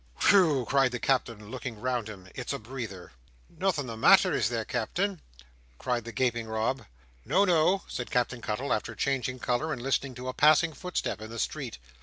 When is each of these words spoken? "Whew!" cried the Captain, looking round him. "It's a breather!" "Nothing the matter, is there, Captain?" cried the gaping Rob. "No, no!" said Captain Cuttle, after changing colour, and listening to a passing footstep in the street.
"Whew!" 0.29 0.65
cried 0.67 0.91
the 0.91 0.99
Captain, 0.99 1.51
looking 1.51 1.79
round 1.79 2.09
him. 2.09 2.27
"It's 2.33 2.53
a 2.53 2.57
breather!" 2.57 3.11
"Nothing 3.55 3.85
the 3.85 3.95
matter, 3.95 4.33
is 4.33 4.49
there, 4.49 4.65
Captain?" 4.65 5.21
cried 5.77 6.05
the 6.05 6.11
gaping 6.11 6.47
Rob. 6.47 6.87
"No, 7.23 7.45
no!" 7.45 7.83
said 7.87 8.09
Captain 8.09 8.41
Cuttle, 8.41 8.73
after 8.73 8.95
changing 8.95 9.37
colour, 9.37 9.71
and 9.71 9.79
listening 9.83 10.15
to 10.15 10.27
a 10.27 10.33
passing 10.33 10.73
footstep 10.73 11.21
in 11.21 11.29
the 11.29 11.37
street. 11.37 11.77